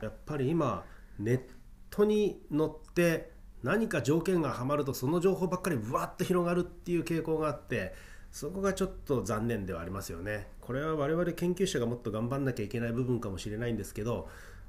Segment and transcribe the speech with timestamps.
[0.00, 0.84] やっぱり今
[1.18, 1.40] ネッ
[1.90, 7.94] トに乗って何か条件がはまるとその情報ばっかりぶわっと広がるっていう傾向があって
[8.30, 10.48] そこがちょっと残念ではありますよね。
[10.60, 14.28] これは我々研究者がもっと頑張んなきゃいけない部分かもしれないんですけど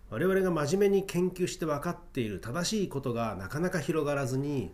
[0.10, 4.74] 我々が真面目に研究して分かっている正しいことがなかなか広がらずに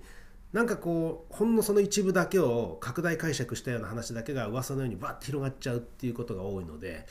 [0.54, 7.08] なんかこうほんのその一部だけを拡大解釈したような話だけが噂のようにバッと広がっちゃうっていうことが多いので、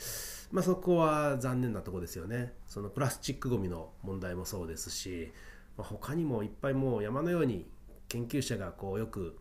[0.51, 2.53] まあ、そこは残念なとこですよね。
[2.67, 5.33] そのプラスチックごみの問題もそうですし、
[5.77, 7.67] まあ、他にもいっぱいもう山のように
[8.07, 9.37] 研究者がこうよく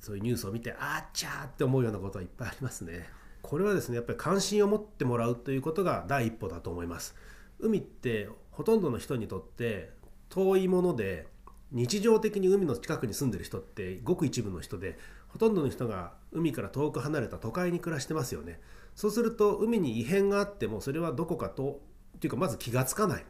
[0.00, 3.08] そういうニュースを見てあっちゃーって思うようなことはいっぱいありますね。
[3.40, 7.14] これはですねやっぱり関心を持ってもらうということが第一歩だと思います。
[7.58, 9.92] 海ってほとんどの人にとって
[10.28, 11.26] 遠いもので
[11.72, 18.60] 日常的に海の近くに住んでる人ってごく一部の人でほとんどの人が海から遠く離れた都会に暮らしてますよね。
[18.96, 21.80] そうすると海に異変があってもそれはどこかと
[22.16, 23.24] っていうかまず気がつかない。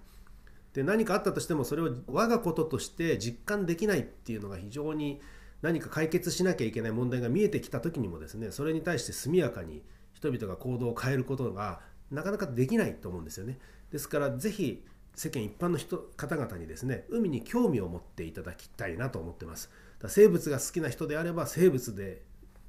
[0.73, 5.21] で何かあったとしてもそれを我がこととして実感できないっていうのが非常に
[5.63, 13.59] 何か解決しなきゃいけない問題が見えてきた時にもですねそれに対して速やかに人々が行動を変えることがなかなかできないと思うんですよね。
[13.91, 19.71] ですからぜひ世間一般の人方々にですね海に興味を持っていただきたいなと思ってます。
[20.01, 22.23] だ生物が好きな人であれば生物で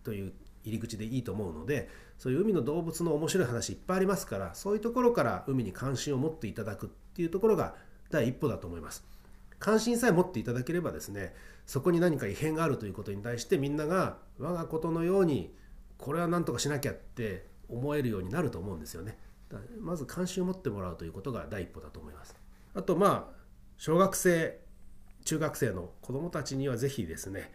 [0.03, 7.75] という入り口でいいと思うのでそういう海の動物の面白い話いっぱいありますからそういうところから海に関心を持っていただくっていうところが
[8.09, 9.05] 第一歩だと思います。
[9.59, 11.33] 関心さえ持っていただければですね
[11.67, 15.53] そこに何か異変があるということに対してみんなが我がことのように
[15.97, 19.17] これは何とかしなきゃって思えるようになると思うんですよね。
[19.79, 22.35] まず関心を持ってもらうということが第一歩だと思います。
[22.73, 23.41] あとまあ
[23.77, 24.59] 小学生
[25.25, 27.51] 中学生の子どもたちには是非ですね、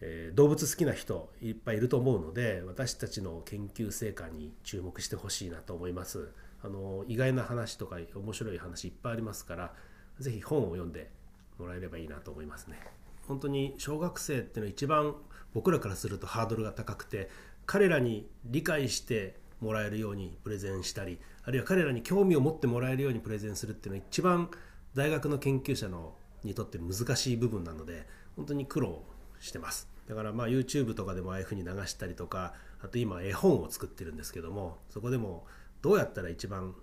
[0.00, 6.30] えー、動物好きな人いっぱいいると思うので私たちの研究成果に注目してほしいなと思います。
[6.62, 9.74] あの意外な話とか面白い話いっぱいありますから
[10.18, 11.10] 是非本を読んで
[11.58, 12.80] もらえればいいなと思いますね。
[13.28, 15.14] 本当に小学生っていうのは一番
[15.54, 17.30] 僕らからするとハードルが高くて
[17.66, 24.50] 彼らに理解してもらえるようにプレゼンしたりあるいは彼らに興味を持ってもらえるようにプレゼンするっていうのは一番
[24.94, 26.14] 大学の研究者の
[26.44, 29.02] にとって難しい部分なので本当に苦労
[29.40, 29.88] してます。
[30.08, 35.46] だからまあ YouTube とかでもああいうふうに流したりとかあと今絵本を作ってるんですけどもそこでも
[35.82, 36.74] どうやったら一番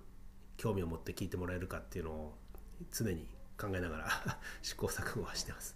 [0.57, 2.35] 興味を持って聞いてもらえるかっていうのを
[2.91, 3.27] 常に
[3.59, 4.09] 考えながら
[4.61, 5.75] 試行錯誤はしてます。